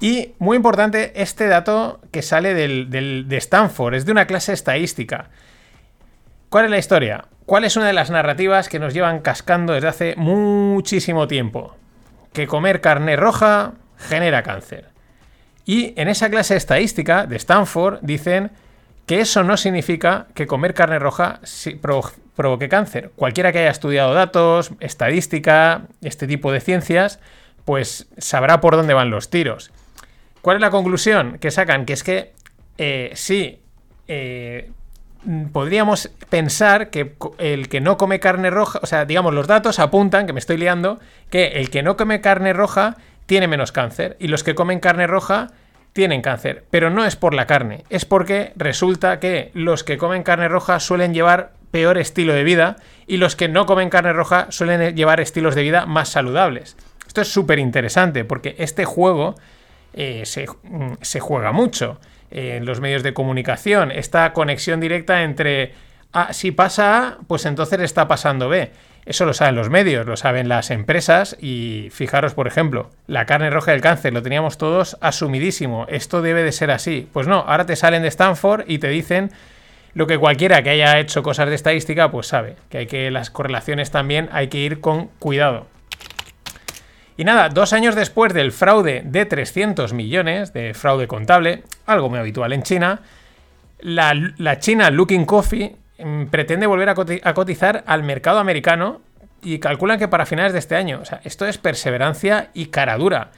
Y 0.00 0.32
muy 0.38 0.56
importante, 0.56 1.12
este 1.20 1.46
dato 1.46 2.00
que 2.10 2.22
sale 2.22 2.54
de 2.54 3.36
Stanford, 3.36 3.96
es 3.96 4.06
de 4.06 4.12
una 4.12 4.26
clase 4.26 4.54
estadística. 4.54 5.28
¿Cuál 6.48 6.64
es 6.64 6.70
la 6.70 6.78
historia? 6.78 7.26
¿Cuál 7.44 7.64
es 7.64 7.76
una 7.76 7.88
de 7.88 7.92
las 7.92 8.08
narrativas 8.08 8.70
que 8.70 8.78
nos 8.78 8.94
llevan 8.94 9.20
cascando 9.20 9.74
desde 9.74 9.88
hace 9.88 10.14
muchísimo 10.16 11.28
tiempo? 11.28 11.76
Que 12.32 12.46
comer 12.46 12.80
carne 12.80 13.14
roja 13.16 13.74
genera 13.98 14.42
cáncer. 14.42 14.86
Y 15.64 15.92
en 16.00 16.08
esa 16.08 16.30
clase 16.30 16.56
estadística 16.56 17.26
de 17.26 17.36
Stanford 17.36 17.98
dicen 18.00 18.50
que 19.06 19.20
eso 19.20 19.42
no 19.42 19.56
significa 19.56 20.26
que 20.34 20.46
comer 20.46 20.74
carne 20.74 20.98
roja 20.98 21.40
provoque 22.34 22.68
cáncer. 22.68 23.10
Cualquiera 23.16 23.52
que 23.52 23.58
haya 23.60 23.70
estudiado 23.70 24.14
datos, 24.14 24.70
estadística, 24.80 25.82
este 26.02 26.26
tipo 26.26 26.52
de 26.52 26.60
ciencias, 26.60 27.20
pues 27.64 28.06
sabrá 28.18 28.60
por 28.60 28.76
dónde 28.76 28.94
van 28.94 29.10
los 29.10 29.30
tiros. 29.30 29.70
¿Cuál 30.40 30.56
es 30.56 30.60
la 30.60 30.70
conclusión 30.70 31.38
que 31.38 31.50
sacan? 31.50 31.84
Que 31.84 31.92
es 31.92 32.02
que 32.02 32.32
eh, 32.78 33.10
sí, 33.14 33.60
eh, 34.06 34.70
podríamos 35.52 36.10
pensar 36.30 36.90
que 36.90 37.16
el 37.38 37.68
que 37.68 37.80
no 37.80 37.96
come 37.96 38.20
carne 38.20 38.50
roja, 38.50 38.78
o 38.82 38.86
sea, 38.86 39.04
digamos, 39.04 39.34
los 39.34 39.46
datos 39.46 39.78
apuntan, 39.78 40.26
que 40.26 40.32
me 40.32 40.38
estoy 40.38 40.56
liando, 40.56 41.00
que 41.30 41.46
el 41.48 41.70
que 41.70 41.82
no 41.82 41.96
come 41.96 42.20
carne 42.20 42.52
roja 42.52 42.96
tiene 43.28 43.46
menos 43.46 43.72
cáncer 43.72 44.16
y 44.18 44.28
los 44.28 44.42
que 44.42 44.54
comen 44.54 44.80
carne 44.80 45.06
roja 45.06 45.48
tienen 45.92 46.22
cáncer. 46.22 46.64
Pero 46.70 46.88
no 46.88 47.04
es 47.04 47.14
por 47.14 47.34
la 47.34 47.46
carne, 47.46 47.84
es 47.90 48.06
porque 48.06 48.52
resulta 48.56 49.20
que 49.20 49.50
los 49.52 49.84
que 49.84 49.98
comen 49.98 50.22
carne 50.22 50.48
roja 50.48 50.80
suelen 50.80 51.12
llevar 51.12 51.52
peor 51.70 51.98
estilo 51.98 52.32
de 52.32 52.42
vida 52.42 52.76
y 53.06 53.18
los 53.18 53.36
que 53.36 53.48
no 53.48 53.66
comen 53.66 53.90
carne 53.90 54.14
roja 54.14 54.46
suelen 54.48 54.96
llevar 54.96 55.20
estilos 55.20 55.54
de 55.54 55.62
vida 55.62 55.84
más 55.84 56.08
saludables. 56.08 56.78
Esto 57.06 57.20
es 57.20 57.28
súper 57.28 57.58
interesante 57.58 58.24
porque 58.24 58.56
este 58.58 58.86
juego 58.86 59.34
eh, 59.92 60.24
mm, 60.62 60.92
se, 61.02 61.20
juega 61.20 61.52
mucho 61.52 62.00
en 62.30 62.64
los 62.64 62.80
medios 62.80 63.02
de 63.02 63.12
comunicación. 63.12 63.92
Esta 63.92 64.32
conexión 64.32 64.80
directa 64.80 65.22
entre 65.22 65.74
ah, 66.14 66.32
si 66.32 66.50
pasa 66.50 66.98
A, 66.98 67.18
pues 67.26 67.44
entonces 67.44 67.80
está 67.80 68.08
pasando 68.08 68.48
B. 68.48 68.72
Eso 69.08 69.24
lo 69.24 69.32
saben 69.32 69.54
los 69.54 69.70
medios, 69.70 70.06
lo 70.06 70.18
saben 70.18 70.50
las 70.50 70.70
empresas 70.70 71.34
y 71.40 71.88
fijaros, 71.92 72.34
por 72.34 72.46
ejemplo, 72.46 72.90
la 73.06 73.24
carne 73.24 73.48
roja 73.48 73.70
del 73.70 73.80
cáncer, 73.80 74.12
lo 74.12 74.22
teníamos 74.22 74.58
todos 74.58 74.98
asumidísimo, 75.00 75.86
esto 75.88 76.20
debe 76.20 76.42
de 76.42 76.52
ser 76.52 76.70
así. 76.70 77.08
Pues 77.14 77.26
no, 77.26 77.36
ahora 77.36 77.64
te 77.64 77.74
salen 77.74 78.02
de 78.02 78.08
Stanford 78.08 78.64
y 78.68 78.80
te 78.80 78.88
dicen 78.88 79.30
lo 79.94 80.06
que 80.06 80.18
cualquiera 80.18 80.62
que 80.62 80.68
haya 80.68 80.98
hecho 80.98 81.22
cosas 81.22 81.48
de 81.48 81.54
estadística, 81.54 82.10
pues 82.10 82.26
sabe, 82.26 82.56
que 82.68 82.78
hay 82.78 82.86
que 82.86 83.10
las 83.10 83.30
correlaciones 83.30 83.90
también 83.90 84.28
hay 84.30 84.48
que 84.48 84.58
ir 84.58 84.82
con 84.82 85.06
cuidado. 85.18 85.66
Y 87.16 87.24
nada, 87.24 87.48
dos 87.48 87.72
años 87.72 87.94
después 87.94 88.34
del 88.34 88.52
fraude 88.52 89.00
de 89.06 89.24
300 89.24 89.94
millones, 89.94 90.52
de 90.52 90.74
fraude 90.74 91.08
contable, 91.08 91.62
algo 91.86 92.10
muy 92.10 92.18
habitual 92.18 92.52
en 92.52 92.62
China, 92.62 93.00
la, 93.80 94.12
la 94.36 94.58
China 94.58 94.90
Looking 94.90 95.24
Coffee 95.24 95.76
pretende 96.30 96.66
volver 96.66 96.88
a 96.88 97.34
cotizar 97.34 97.82
al 97.86 98.02
mercado 98.02 98.38
americano 98.38 99.00
y 99.42 99.58
calculan 99.58 99.98
que 99.98 100.08
para 100.08 100.26
finales 100.26 100.52
de 100.52 100.58
este 100.58 100.76
año. 100.76 101.00
O 101.02 101.04
sea, 101.04 101.20
esto 101.24 101.46
es 101.46 101.58
perseverancia 101.58 102.50
y 102.54 102.66
cara 102.66 102.96
dura. 102.96 103.30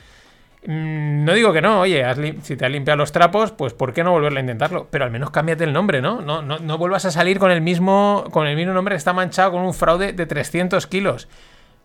Mm, 0.66 1.24
no 1.24 1.32
digo 1.32 1.52
que 1.52 1.62
no, 1.62 1.80
oye, 1.80 2.04
si 2.42 2.56
te 2.56 2.66
has 2.66 2.70
limpiado 2.70 2.98
los 2.98 3.12
trapos, 3.12 3.52
pues 3.52 3.72
¿por 3.72 3.92
qué 3.92 4.04
no 4.04 4.12
volverlo 4.12 4.38
a 4.38 4.42
intentarlo? 4.42 4.88
Pero 4.90 5.04
al 5.04 5.10
menos 5.10 5.30
cámbiate 5.30 5.64
el 5.64 5.72
nombre, 5.72 6.02
¿no? 6.02 6.20
No, 6.20 6.42
no, 6.42 6.58
no 6.58 6.78
vuelvas 6.78 7.04
a 7.06 7.10
salir 7.10 7.38
con 7.38 7.50
el, 7.50 7.60
mismo, 7.60 8.24
con 8.30 8.46
el 8.46 8.56
mismo 8.56 8.74
nombre 8.74 8.94
que 8.94 8.98
está 8.98 9.12
manchado 9.12 9.52
con 9.52 9.62
un 9.62 9.74
fraude 9.74 10.12
de 10.12 10.26
300 10.26 10.86
kilos. 10.86 11.28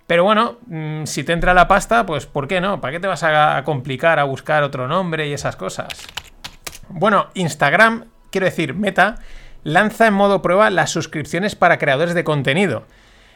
Pero 0.07 0.23
bueno, 0.23 0.57
mm, 0.67 1.05
si 1.05 1.23
te 1.23 1.33
entra 1.33 1.53
la 1.53 1.67
pasta, 1.67 2.05
pues 2.05 2.25
¿por 2.25 2.47
qué 2.47 2.61
no? 2.61 2.81
¿Para 2.81 2.93
qué 2.93 2.99
te 2.99 3.07
vas 3.07 3.23
a 3.23 3.61
complicar 3.63 4.19
a 4.19 4.25
buscar 4.25 4.63
otro 4.63 4.87
nombre 4.87 5.27
y 5.27 5.33
esas 5.33 5.55
cosas? 5.55 5.87
Bueno, 6.89 7.27
Instagram, 7.33 8.05
quiero 8.29 8.45
decir, 8.45 8.73
Meta, 8.73 9.15
lanza 9.65 10.07
en 10.07 10.13
modo 10.13 10.41
prueba 10.41 10.69
las 10.69 10.91
suscripciones 10.91 11.55
para 11.55 11.77
creadores 11.77 12.13
de 12.13 12.23
contenido. 12.23 12.85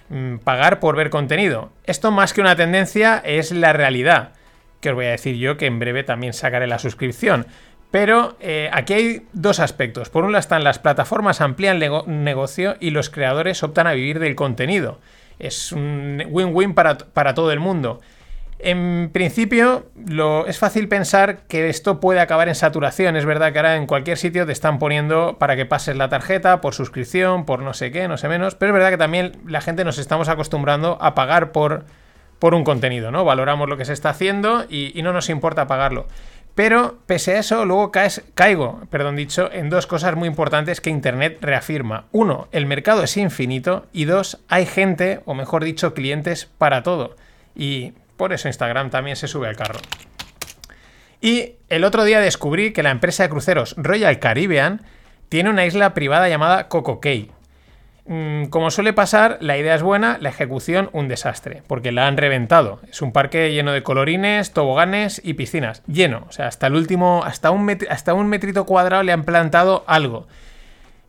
Mm, 0.07 0.37
pagar 0.37 0.79
por 0.79 0.95
ver 0.95 1.09
contenido. 1.09 1.73
Esto 1.83 2.11
más 2.11 2.31
que 2.31 2.39
una 2.39 2.55
tendencia 2.55 3.21
es 3.25 3.51
la 3.51 3.73
realidad. 3.73 4.31
Que 4.79 4.91
os 4.91 4.95
voy 4.95 5.07
a 5.07 5.11
decir 5.11 5.35
yo 5.35 5.57
que 5.57 5.65
en 5.65 5.79
breve 5.79 6.05
también 6.05 6.31
sacaré 6.31 6.67
la 6.67 6.79
suscripción. 6.79 7.47
Pero 7.91 8.37
eh, 8.39 8.69
aquí 8.71 8.93
hay 8.93 9.27
dos 9.33 9.59
aspectos. 9.59 10.09
Por 10.09 10.23
un 10.23 10.31
lado 10.31 10.39
están 10.39 10.63
las 10.63 10.79
plataformas 10.79 11.41
amplían 11.41 11.83
el 11.83 11.91
negocio 12.23 12.77
y 12.79 12.91
los 12.91 13.09
creadores 13.09 13.61
optan 13.61 13.87
a 13.87 13.93
vivir 13.93 14.19
del 14.19 14.35
contenido 14.35 14.99
es 15.39 15.71
un 15.71 16.21
win-win 16.29 16.73
para, 16.73 17.33
todo 17.33 17.51
el 17.51 17.59
mundo. 17.59 18.01
En 18.61 19.09
principio, 19.13 19.85
es 20.45 20.59
fácil 20.59 20.89
pensar 20.89 21.43
que 21.47 21.69
esto 21.69 22.01
puede 22.01 22.19
acabar 22.19 22.49
en 22.49 22.55
saturación. 22.55 23.15
Es 23.15 23.25
verdad 23.25 23.53
que 23.53 23.59
ahora 23.59 23.77
en 23.77 23.87
cualquier 23.87 24.17
sitio 24.17 24.45
te 24.45 24.51
están 24.51 24.79
poniendo 24.79 25.37
para 25.39 25.55
que 25.55 25.65
pases 25.65 25.95
la 25.95 26.09
tarjeta 26.09 26.59
por 26.59 26.73
suscripción, 26.73 27.45
por 27.45 27.61
no 27.61 27.73
sé 27.73 27.91
qué, 27.91 28.09
no 28.09 28.17
sé 28.17 28.27
menos. 28.27 28.55
Pero 28.55 28.71
es 28.71 28.73
verdad 28.73 28.89
que 28.89 28.97
también 28.97 29.37
la 29.47 29.61
gente 29.61 29.85
nos 29.85 29.97
estamos 29.97 30.27
acostumbrando 30.27 30.97
a 30.99 31.15
pagar 31.15 31.53
por, 31.53 31.85
por 32.37 32.53
un 32.53 32.65
contenido, 32.65 33.11
¿no? 33.11 33.23
Valoramos 33.23 33.69
lo 33.69 33.77
que 33.77 33.85
se 33.85 33.93
está 33.93 34.09
haciendo 34.09 34.65
y, 34.67 34.91
y 34.93 35.03
no 35.03 35.13
nos 35.13 35.29
importa 35.29 35.65
pagarlo. 35.65 36.07
Pero 36.53 36.97
pese 37.05 37.37
a 37.37 37.39
eso, 37.39 37.63
luego 37.63 37.93
caigo, 38.35 38.81
perdón 38.89 39.15
dicho, 39.15 39.49
en 39.53 39.69
dos 39.69 39.87
cosas 39.87 40.17
muy 40.17 40.27
importantes 40.27 40.81
que 40.81 40.89
Internet 40.89 41.37
reafirma. 41.39 42.07
Uno, 42.11 42.49
el 42.51 42.65
mercado 42.65 43.03
es 43.03 43.15
infinito 43.15 43.85
y 43.93 44.03
dos, 44.03 44.39
hay 44.49 44.65
gente, 44.65 45.21
o 45.23 45.33
mejor 45.33 45.63
dicho, 45.63 45.93
clientes 45.93 46.49
para 46.57 46.83
todo. 46.83 47.15
Y 47.55 47.93
por 48.19 48.33
eso 48.33 48.49
Instagram 48.49 48.89
también 48.89 49.15
se 49.15 49.29
sube 49.29 49.47
al 49.47 49.55
carro. 49.55 49.79
Y 51.21 51.53
el 51.69 51.85
otro 51.85 52.03
día 52.03 52.19
descubrí 52.19 52.73
que 52.73 52.83
la 52.83 52.91
empresa 52.91 53.23
de 53.23 53.29
cruceros 53.29 53.75
Royal 53.77 54.19
Caribbean 54.19 54.81
tiene 55.29 55.49
una 55.49 55.65
isla 55.65 55.93
privada 55.93 56.27
llamada 56.27 56.67
Coco 56.67 56.99
Cay. 56.99 57.31
Mm, 58.07 58.45
como 58.45 58.71
suele 58.71 58.91
pasar, 58.91 59.37
la 59.39 59.57
idea 59.57 59.73
es 59.73 59.83
buena, 59.83 60.17
la 60.19 60.29
ejecución 60.29 60.89
un 60.91 61.07
desastre, 61.07 61.63
porque 61.67 61.93
la 61.93 62.07
han 62.07 62.17
reventado. 62.17 62.81
Es 62.89 63.01
un 63.01 63.13
parque 63.13 63.53
lleno 63.53 63.71
de 63.71 63.83
colorines, 63.83 64.51
toboganes 64.51 65.21
y 65.23 65.35
piscinas. 65.35 65.81
Lleno. 65.87 66.25
O 66.27 66.33
sea, 66.33 66.47
hasta 66.47 66.67
el 66.67 66.75
último, 66.75 67.23
hasta 67.23 67.51
un, 67.51 67.77
hasta 67.89 68.13
un 68.13 68.27
metrito 68.27 68.65
cuadrado 68.65 69.03
le 69.03 69.13
han 69.13 69.23
plantado 69.23 69.85
algo. 69.87 70.27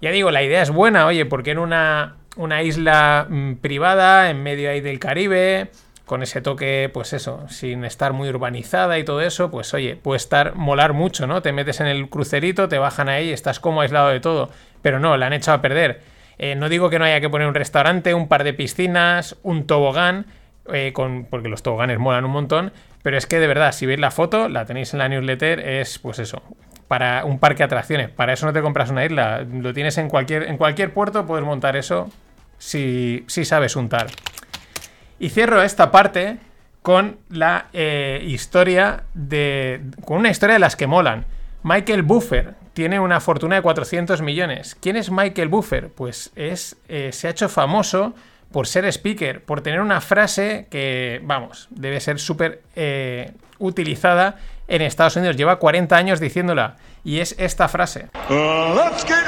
Ya 0.01 0.13
digo, 0.13 0.31
la 0.31 0.45
idea 0.45 0.63
es 0.63 0.71
buena, 0.71 1.07
oye, 1.07 1.27
porque 1.27 1.51
en 1.51 1.59
una, 1.59 2.19
una 2.37 2.63
isla 2.63 3.27
mm, 3.29 3.55
privada, 3.55 4.31
en 4.31 4.45
medio 4.45 4.71
ahí 4.71 4.81
del 4.81 5.01
Caribe, 5.01 5.73
con 6.11 6.25
ese 6.25 6.43
toque, 6.43 6.91
pues 6.93 7.13
eso, 7.13 7.45
sin 7.49 7.85
estar 7.85 8.13
muy 8.13 8.29
urbanizada 8.29 8.99
y 8.99 9.05
todo 9.05 9.21
eso, 9.21 9.49
pues 9.49 9.73
oye, 9.75 9.95
puede 9.95 10.17
estar 10.17 10.57
molar 10.57 10.93
mucho, 10.93 11.29
¿no? 11.29 11.41
Te 11.41 11.53
metes 11.53 11.79
en 11.79 11.87
el 11.87 12.09
crucerito, 12.09 12.69
te 12.69 12.79
bajan 12.79 13.09
ahí, 13.09 13.31
estás 13.31 13.61
como 13.61 13.81
aislado 13.81 14.09
de 14.09 14.19
todo. 14.19 14.51
Pero 14.83 14.99
no, 14.99 15.17
la 15.17 15.27
han 15.27 15.35
echado 15.35 15.59
a 15.59 15.63
perder. 15.63 16.01
Eh, 16.37 16.57
no 16.57 16.69
digo 16.69 16.91
que 16.91 16.99
no 16.99 17.05
haya 17.05 17.21
que 17.21 17.31
poner 17.31 17.47
un 17.47 17.55
restaurante, 17.55 18.13
un 18.13 18.27
par 18.27 18.43
de 18.43 18.53
piscinas, 18.53 19.37
un 19.45 19.69
tobogán, 19.69 20.27
eh, 20.73 20.93
con, 20.93 21.27
porque 21.31 21.49
los 21.49 21.63
toboganes 21.63 22.01
molan 22.01 22.25
un 22.25 22.33
montón, 22.33 22.73
pero 23.05 23.17
es 23.17 23.27
que 23.27 23.39
de 23.39 23.47
verdad, 23.47 23.71
si 23.71 23.87
veis 23.87 24.01
la 24.01 24.11
foto, 24.11 24.49
la 24.49 24.65
tenéis 24.65 24.93
en 24.93 24.99
la 24.99 25.09
newsletter, 25.09 25.61
es 25.61 26.01
pues 26.01 26.19
eso, 26.19 26.43
para 26.89 27.25
un 27.25 27.39
parque 27.39 27.59
de 27.59 27.65
atracciones. 27.67 28.11
Para 28.11 28.33
eso 28.33 28.47
no 28.47 28.53
te 28.53 28.63
compras 28.63 28.91
una 28.91 29.05
isla, 29.05 29.47
lo 29.49 29.73
tienes 29.73 29.97
en 29.97 30.09
cualquier, 30.09 30.49
en 30.49 30.57
cualquier 30.57 30.93
puerto, 30.93 31.25
puedes 31.25 31.47
montar 31.47 31.77
eso 31.77 32.11
si, 32.59 33.23
si 33.29 33.45
sabes 33.45 33.77
untar. 33.77 34.09
Y 35.21 35.29
cierro 35.29 35.63
esta 35.63 35.91
parte 35.91 36.39
con 36.83 37.19
la 37.29 37.67
eh, 37.75 38.25
historia 38.27 39.05
de. 39.13 39.83
con 40.07 40.17
una 40.17 40.31
historia 40.31 40.55
de 40.55 40.61
las 40.61 40.75
que 40.77 40.87
molan. 40.87 41.27
Michael 41.63 42.03
Buffer 42.03 42.55
tiene 42.73 42.99
una 42.99 43.21
fortuna 43.21 43.57
de 43.57 43.63
400 43.63 44.23
millones. 44.23 44.77
¿Quién 44.81 44.97
es 44.97 45.11
Michael 45.11 45.49
Buffer? 45.49 45.91
Pues 45.91 46.33
es, 46.37 46.77
eh, 46.89 47.11
se 47.13 47.27
ha 47.27 47.31
hecho 47.31 47.51
famoso 47.51 48.15
por 48.51 48.67
ser 48.67 48.87
speaker, 48.87 49.45
por 49.45 49.61
tener 49.61 49.81
una 49.81 50.01
frase 50.01 50.67
que, 50.71 51.21
vamos, 51.23 51.69
debe 51.71 52.01
ser 52.01 52.19
súper 52.19 52.63
eh, 52.75 53.33
utilizada 53.59 54.39
en 54.69 54.81
Estados 54.81 55.17
Unidos. 55.17 55.37
Lleva 55.37 55.59
40 55.59 55.95
años 55.95 56.19
diciéndola. 56.19 56.77
Y 57.05 57.19
es 57.19 57.35
esta 57.39 57.69
frase. 57.69 58.09
Let's 58.31 59.05
get 59.05 59.27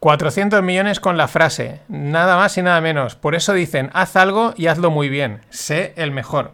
400 0.00 0.62
millones 0.62 1.00
con 1.00 1.16
la 1.16 1.26
frase, 1.26 1.80
nada 1.88 2.36
más 2.36 2.56
y 2.56 2.62
nada 2.62 2.80
menos. 2.80 3.16
Por 3.16 3.34
eso 3.34 3.52
dicen, 3.52 3.90
haz 3.92 4.14
algo 4.14 4.54
y 4.56 4.68
hazlo 4.68 4.90
muy 4.90 5.08
bien. 5.08 5.40
Sé 5.50 5.92
el 5.96 6.12
mejor. 6.12 6.52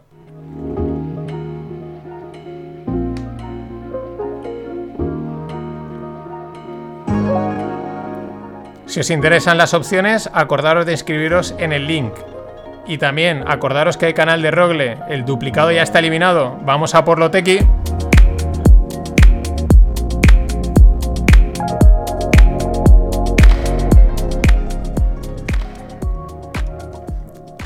Si 8.87 9.01
os 9.01 9.11
interesan 9.11 9.59
las 9.59 9.75
opciones, 9.75 10.31
acordaros 10.33 10.87
de 10.87 10.93
inscribiros 10.93 11.55
en 11.59 11.73
el 11.73 11.87
link. 11.87 12.15
Y 12.87 12.99
también 12.99 13.45
acordaros 13.47 13.97
que 13.97 14.07
hay 14.07 14.15
canal 14.15 14.41
de 14.41 14.53
Rogle, 14.53 14.99
el 15.09 15.25
duplicado 15.25 15.73
ya 15.73 15.83
está 15.83 15.99
eliminado. 15.99 16.59
Vamos 16.65 16.95
a 16.95 17.05
por 17.05 17.19
lo 17.19 17.31
tequi. 17.31 17.59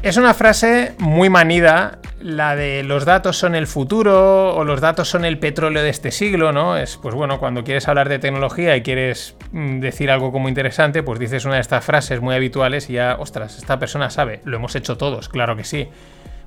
Es 0.08 0.16
una 0.16 0.32
frase 0.32 0.94
muy 0.96 1.28
manida 1.28 1.98
la 2.18 2.56
de 2.56 2.82
los 2.82 3.04
datos 3.04 3.36
son 3.36 3.54
el 3.54 3.66
futuro 3.66 4.56
o 4.56 4.64
los 4.64 4.80
datos 4.80 5.06
son 5.10 5.26
el 5.26 5.38
petróleo 5.38 5.82
de 5.82 5.90
este 5.90 6.12
siglo, 6.12 6.50
¿no? 6.50 6.78
Es, 6.78 6.96
pues 6.96 7.14
bueno, 7.14 7.38
cuando 7.38 7.62
quieres 7.62 7.88
hablar 7.88 8.08
de 8.08 8.18
tecnología 8.18 8.74
y 8.74 8.80
quieres 8.80 9.36
mm, 9.52 9.80
decir 9.80 10.10
algo 10.10 10.32
como 10.32 10.48
interesante, 10.48 11.02
pues 11.02 11.18
dices 11.18 11.44
una 11.44 11.56
de 11.56 11.60
estas 11.60 11.84
frases 11.84 12.22
muy 12.22 12.34
habituales 12.34 12.88
y 12.88 12.94
ya, 12.94 13.16
ostras, 13.18 13.58
esta 13.58 13.78
persona 13.78 14.08
sabe, 14.08 14.40
lo 14.44 14.56
hemos 14.56 14.74
hecho 14.76 14.96
todos, 14.96 15.28
claro 15.28 15.56
que 15.56 15.64
sí. 15.64 15.88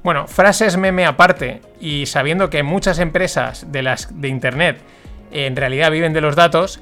Bueno, 0.02 0.26
frases 0.26 0.76
meme 0.78 1.06
aparte 1.06 1.62
y 1.80 2.08
sabiendo 2.08 2.50
que 2.50 2.64
muchas 2.64 2.98
empresas 2.98 3.72
de 3.72 3.84
las 3.84 4.20
de 4.20 4.28
internet 4.28 4.80
en 5.32 5.56
realidad 5.56 5.92
viven 5.92 6.14
de 6.14 6.22
los 6.22 6.36
datos, 6.36 6.82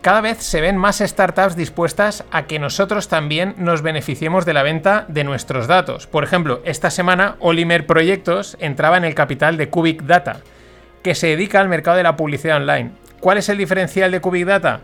cada 0.00 0.20
vez 0.20 0.38
se 0.42 0.60
ven 0.60 0.76
más 0.76 0.98
startups 0.98 1.56
dispuestas 1.56 2.24
a 2.30 2.46
que 2.46 2.58
nosotros 2.60 3.08
también 3.08 3.54
nos 3.58 3.82
beneficiemos 3.82 4.46
de 4.46 4.54
la 4.54 4.62
venta 4.62 5.06
de 5.08 5.24
nuestros 5.24 5.66
datos. 5.66 6.06
Por 6.06 6.22
ejemplo, 6.22 6.60
esta 6.64 6.90
semana 6.90 7.36
Olimer 7.40 7.86
Proyectos 7.86 8.56
entraba 8.60 8.96
en 8.96 9.04
el 9.04 9.14
capital 9.14 9.56
de 9.56 9.68
Cubic 9.68 10.02
Data, 10.02 10.40
que 11.02 11.16
se 11.16 11.28
dedica 11.28 11.60
al 11.60 11.68
mercado 11.68 11.96
de 11.96 12.04
la 12.04 12.16
publicidad 12.16 12.58
online. 12.58 12.92
¿Cuál 13.20 13.38
es 13.38 13.48
el 13.48 13.58
diferencial 13.58 14.12
de 14.12 14.20
Cubic 14.20 14.46
Data? 14.46 14.82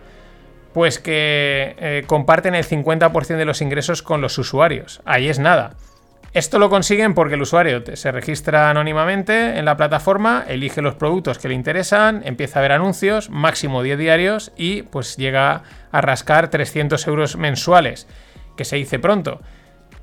Pues 0.73 0.99
que 0.99 1.77
eh, 1.79 2.03
comparten 2.07 2.55
el 2.57 2.67
50% 2.67 3.37
de 3.37 3.45
los 3.45 3.63
ingresos 3.63 4.03
con 4.03 4.21
los 4.21 4.37
usuarios. 4.39 5.01
Ahí 5.05 5.29
es 5.29 5.39
nada. 5.39 5.75
Esto 6.35 6.59
lo 6.59 6.71
consiguen 6.71 7.13
porque 7.13 7.35
el 7.35 7.43
usuario 7.43 7.83
se 7.95 8.11
registra 8.11 8.71
anónimamente 8.71 9.59
en 9.59 9.67
la 9.67 9.77
plataforma, 9.77 10.45
elige 10.49 10.81
los 10.81 10.95
productos 10.95 11.39
que 11.39 11.49
le 11.49 11.55
interesan, 11.55 12.23
empieza 12.25 12.59
a 12.59 12.63
ver 12.63 12.73
anuncios, 12.73 13.29
máximo 13.29 13.83
10 13.83 13.99
diarios 13.99 14.51
y 14.57 14.81
pues 14.83 15.19
llega 15.19 15.63
a 15.91 16.01
rascar 16.01 16.49
300 16.49 17.07
euros 17.07 17.37
mensuales, 17.37 18.09
que 18.57 18.65
se 18.65 18.77
dice 18.77 18.99
pronto. 18.99 19.43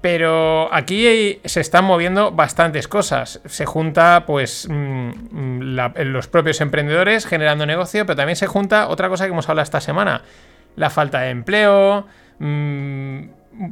Pero 0.01 0.71
aquí 0.71 1.41
se 1.43 1.62
están 1.62 1.86
moviendo 1.86 2.31
bastantes 2.31 2.88
cosas. 2.88 3.41
Se 3.45 3.65
junta, 3.65 4.24
pues, 4.27 4.67
mm, 4.69 5.62
los 5.98 6.27
propios 6.27 6.62
emprendedores 6.62 7.25
generando 7.25 7.65
negocio, 7.65 8.05
pero 8.05 8.15
también 8.15 8.38
se 8.38 8.48
junta 8.48 8.88
otra 8.88 9.09
cosa 9.09 9.25
que 9.25 9.31
hemos 9.31 9.50
hablado 9.50 9.63
esta 9.63 9.81
semana: 9.81 10.21
la 10.77 10.89
falta 10.89 11.21
de 11.21 11.31
empleo, 11.31 12.07
mm, 12.38 13.24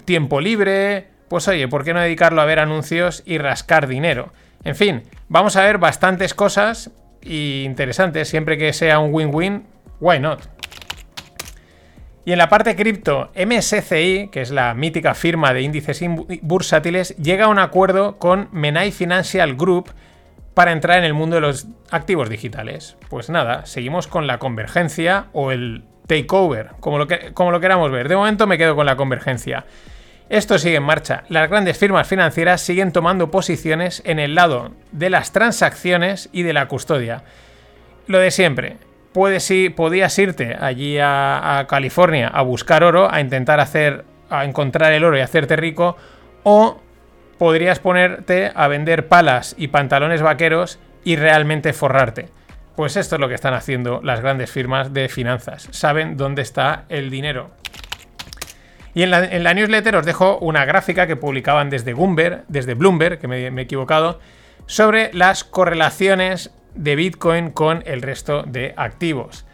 tiempo 0.03 0.41
libre, 0.41 1.16
pues 1.29 1.47
oye, 1.47 1.67
¿por 1.67 1.83
qué 1.83 1.93
no 1.93 2.01
dedicarlo 2.01 2.41
a 2.41 2.45
ver 2.45 2.59
anuncios 2.59 3.23
y 3.25 3.37
rascar 3.37 3.87
dinero? 3.87 4.33
En 4.63 4.75
fin, 4.75 5.03
vamos 5.29 5.55
a 5.55 5.63
ver 5.63 5.77
bastantes 5.77 6.33
cosas 6.33 6.91
interesantes, 7.21 8.29
siempre 8.29 8.57
que 8.57 8.73
sea 8.73 8.99
un 8.99 9.13
win-win, 9.13 9.65
why 9.99 10.19
not? 10.19 10.41
Y 12.25 12.33
en 12.33 12.37
la 12.39 12.49
parte 12.49 12.75
cripto, 12.75 13.31
MSCI, 13.35 14.27
que 14.29 14.41
es 14.41 14.51
la 14.51 14.73
mítica 14.73 15.13
firma 15.13 15.53
de 15.53 15.61
índices 15.61 16.01
bursátiles, 16.41 17.15
llega 17.15 17.45
a 17.45 17.47
un 17.47 17.57
acuerdo 17.59 18.17
con 18.17 18.49
Menai 18.51 18.91
Financial 18.91 19.55
Group 19.55 19.93
para 20.53 20.73
entrar 20.73 20.97
en 20.97 21.05
el 21.05 21.13
mundo 21.13 21.35
de 21.35 21.41
los 21.41 21.67
activos 21.89 22.29
digitales. 22.29 22.97
Pues 23.09 23.29
nada, 23.29 23.65
seguimos 23.65 24.07
con 24.07 24.27
la 24.27 24.39
convergencia 24.39 25.27
o 25.31 25.51
el 25.51 25.85
takeover, 26.07 26.71
como 26.81 26.97
lo, 26.97 27.07
como 27.33 27.51
lo 27.51 27.61
queramos 27.61 27.91
ver. 27.91 28.09
De 28.09 28.17
momento 28.17 28.45
me 28.45 28.57
quedo 28.57 28.75
con 28.75 28.85
la 28.85 28.97
convergencia. 28.97 29.65
Esto 30.29 30.57
sigue 30.57 30.75
en 30.75 30.83
marcha. 30.83 31.23
Las 31.29 31.49
grandes 31.49 31.77
firmas 31.77 32.07
financieras 32.07 32.61
siguen 32.61 32.91
tomando 32.91 33.31
posiciones 33.31 34.01
en 34.05 34.19
el 34.19 34.35
lado 34.35 34.71
de 34.91 35.09
las 35.09 35.31
transacciones 35.31 36.29
y 36.33 36.43
de 36.43 36.53
la 36.53 36.67
custodia. 36.67 37.23
Lo 38.07 38.19
de 38.19 38.31
siempre. 38.31 38.77
Puedes 39.13 39.49
ir, 39.49 39.73
podías 39.73 40.19
irte 40.19 40.55
allí 40.59 40.99
a, 40.99 41.59
a 41.59 41.67
California 41.67 42.27
a 42.27 42.41
buscar 42.41 42.83
oro, 42.83 43.11
a 43.11 43.21
intentar 43.21 43.59
hacer, 43.59 44.03
a 44.29 44.43
encontrar 44.43 44.91
el 44.91 45.05
oro 45.05 45.17
y 45.17 45.21
hacerte 45.21 45.55
rico, 45.55 45.95
o 46.43 46.81
podrías 47.37 47.79
ponerte 47.79 48.51
a 48.53 48.67
vender 48.67 49.07
palas 49.07 49.55
y 49.57 49.69
pantalones 49.69 50.21
vaqueros 50.21 50.77
y 51.03 51.15
realmente 51.15 51.73
forrarte. 51.73 52.29
Pues 52.75 52.95
esto 52.95 53.15
es 53.15 53.21
lo 53.21 53.27
que 53.27 53.33
están 53.33 53.55
haciendo 53.55 54.01
las 54.03 54.21
grandes 54.21 54.51
firmas 54.51 54.93
de 54.93 55.09
finanzas. 55.09 55.67
Saben 55.71 56.15
dónde 56.15 56.43
está 56.43 56.83
el 56.89 57.09
dinero. 57.09 57.49
Y 58.97 59.03
en 59.03 59.11
la, 59.11 59.53
newsletter 59.53 59.95
os 59.95 60.07
dejo 60.07 60.39
una 60.39 60.65
gráfica 60.65 61.05
que 61.05 61.15
publicaban 61.15 61.69
desde 61.69 61.93
Bloomberg, 61.93 62.45
desde 62.47 62.73
Bloomberg, 62.73 63.19
que 63.19 63.27
me, 63.27 63.51
me 63.51 63.61
he 63.61 63.65
equivocado, 63.65 64.19
sobre 64.65 65.11
las 65.13 65.43
correlaciones 65.43 66.49
de 66.73 66.95
Bitcoin 66.95 67.51
con 67.51 67.83
el 67.85 68.01
resto 68.01 68.41
de 68.41 68.73
activos. 68.75 69.45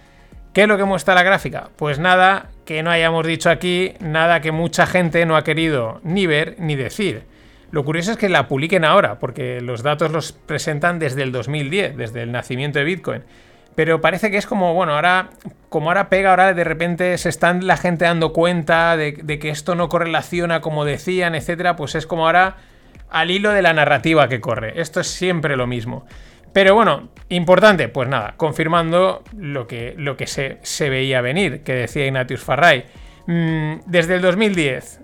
¿Qué 0.53 0.61
es 0.61 0.67
lo 0.69 0.77
que 0.77 0.85
muestra 0.85 1.13
la 1.13 1.23
gráfica? 1.23 1.71
Pues 1.75 1.99
nada 1.99 2.51
que 2.63 2.83
no 2.83 2.89
hayamos 2.89 3.27
dicho 3.27 3.49
aquí, 3.49 3.95
nada 3.99 4.39
que 4.39 4.53
mucha 4.53 4.85
gente 4.85 5.25
no 5.25 5.35
ha 5.35 5.43
querido 5.43 5.99
ni 6.05 6.25
ver 6.25 6.55
ni 6.57 6.77
decir. 6.77 7.23
Lo 7.69 7.83
curioso 7.83 8.11
es 8.11 8.17
que 8.17 8.29
la 8.29 8.47
publiquen 8.47 8.85
ahora, 8.85 9.19
porque 9.19 9.59
los 9.59 9.83
datos 9.83 10.09
los 10.09 10.31
presentan 10.31 10.99
desde 10.99 11.21
el 11.21 11.33
2010, 11.33 11.97
desde 11.97 12.21
el 12.21 12.31
nacimiento 12.31 12.79
de 12.79 12.85
Bitcoin. 12.85 13.23
Pero 13.75 14.01
parece 14.01 14.29
que 14.29 14.37
es 14.37 14.45
como, 14.45 14.73
bueno, 14.73 14.93
ahora, 14.93 15.31
como 15.69 15.89
ahora 15.89 16.09
pega, 16.09 16.29
ahora 16.29 16.53
de 16.53 16.63
repente 16.63 17.17
se 17.17 17.29
están 17.29 17.65
la 17.65 17.77
gente 17.77 18.05
dando 18.05 18.33
cuenta 18.33 18.95
de, 18.97 19.13
que 19.13 19.49
esto 19.49 19.75
no 19.75 19.89
correlaciona 19.89 20.61
como 20.61 20.85
decían, 20.85 21.35
etcétera, 21.35 21.75
pues 21.75 21.95
es 21.95 22.05
como 22.05 22.25
ahora 22.25 22.57
al 23.09 23.31
hilo 23.31 23.51
de 23.51 23.61
la 23.61 23.73
narrativa 23.73 24.27
que 24.27 24.41
corre. 24.41 24.79
Esto 24.79 24.99
es 24.99 25.07
siempre 25.07 25.55
lo 25.55 25.67
mismo. 25.67 26.05
Pero 26.51 26.75
bueno, 26.75 27.09
importante, 27.29 27.89
pues 27.89 28.07
nada, 28.07 28.35
confirmando 28.37 29.23
lo 29.35 29.65
que, 29.65 29.95
lo 29.97 30.17
que 30.17 30.27
se, 30.27 30.59
se 30.61 30.89
veía 30.89 31.21
venir, 31.21 31.63
que 31.63 31.73
decía 31.73 32.05
Ignatius 32.05 32.43
Farray. 32.43 32.85
Mm, 33.25 33.79
desde 33.87 34.15
el 34.15 34.21
2010, 34.21 35.01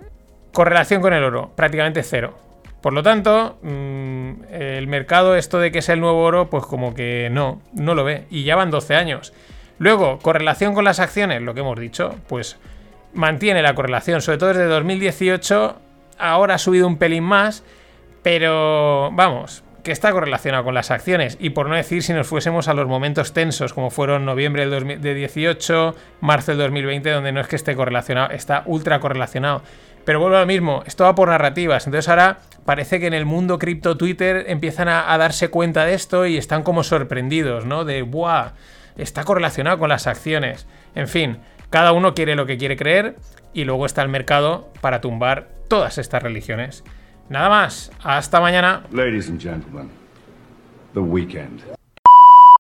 correlación 0.54 1.02
con 1.02 1.14
el 1.14 1.24
oro, 1.24 1.52
prácticamente 1.56 2.04
cero. 2.04 2.38
Por 2.82 2.94
lo 2.94 3.04
tanto, 3.04 3.58
mm, 3.62 4.32
el 4.52 4.88
mercado, 4.88 5.36
esto 5.36 5.60
de 5.60 5.72
que 5.72 5.80
es 5.80 5.90
el 5.90 6.00
nuevo 6.00 6.24
oro, 6.24 6.50
pues 6.50 6.66
como 6.66 6.94
que 6.94 7.30
no, 7.32 7.62
no 7.74 7.94
lo 7.94 8.04
ve. 8.04 8.26
Y 8.30 8.44
ya 8.44 8.56
van 8.56 8.72
12 8.72 8.96
años. 8.96 9.34
Luego, 9.80 10.20
correlación 10.20 10.74
con 10.74 10.86
las 10.86 11.00
acciones, 11.00 11.42
lo 11.42 11.54
que 11.54 11.60
hemos 11.62 11.80
dicho, 11.80 12.16
pues 12.28 12.58
mantiene 13.14 13.62
la 13.62 13.76
correlación, 13.76 14.22
sobre 14.22 14.38
todo 14.38 14.50
desde 14.50 14.66
2018. 14.66 15.76
Ahora 16.18 16.56
ha 16.56 16.58
subido 16.58 16.88
un 16.88 16.98
pelín 16.98 17.24
más, 17.24 17.64
pero 18.24 19.10
vamos, 19.12 19.64
que 19.84 19.92
está 19.92 20.12
correlacionado 20.12 20.64
con 20.64 20.74
las 20.74 20.92
acciones. 20.92 21.38
Y 21.40 21.52
por 21.52 21.68
no 21.68 21.76
decir 21.76 22.04
si 22.04 22.14
nos 22.14 22.28
fuésemos 22.28 22.68
a 22.68 22.74
los 22.74 22.88
momentos 22.88 23.34
tensos, 23.34 23.74
como 23.74 23.90
fueron 23.90 24.26
noviembre 24.26 24.68
del 24.68 24.72
2018, 24.72 25.96
marzo 26.22 26.52
del 26.52 26.60
2020, 26.60 27.10
donde 27.10 27.32
no 27.32 27.42
es 27.42 27.48
que 27.48 27.56
esté 27.56 27.76
correlacionado, 27.76 28.32
está 28.32 28.64
ultra 28.66 29.00
correlacionado. 29.00 29.64
Pero 30.06 30.20
vuelvo 30.20 30.38
a 30.38 30.42
lo 30.42 30.46
mismo, 30.46 30.84
esto 30.86 31.04
va 31.04 31.16
por 31.16 31.30
narrativas. 31.30 31.86
Entonces 31.86 32.10
ahora 32.10 32.40
parece 32.70 33.00
que 33.00 33.08
en 33.08 33.16
el 33.16 33.26
mundo 33.26 33.58
cripto 33.58 33.98
Twitter 33.98 34.46
empiezan 34.48 34.90
a, 34.90 35.18
darse 35.18 35.50
cuenta 35.50 35.86
de 35.86 35.96
esto 35.96 36.28
y 36.28 36.38
están 36.38 36.62
como 36.62 36.84
sorprendidos, 36.84 37.66
¿no? 37.66 37.84
De, 37.84 38.04
¡buah! 38.04 38.52
Está 38.96 39.24
correlacionado 39.24 39.80
con 39.80 39.90
las 39.90 40.06
acciones. 40.06 40.68
En 40.94 41.08
fin, 41.08 41.40
cada 41.72 41.94
uno 41.94 42.14
quiere 42.14 42.36
lo 42.36 42.46
que 42.46 42.60
quiere 42.60 42.78
creer 42.78 43.16
y 43.56 43.64
luego 43.64 43.88
está 43.88 44.04
el 44.04 44.10
mercado 44.10 44.72
para 44.82 45.02
tumbar 45.02 45.50
todas 45.68 45.98
estas 45.98 46.22
religiones. 46.22 46.84
Nada 47.28 47.50
más, 47.50 47.92
hasta 48.04 48.40
mañana. 48.40 48.84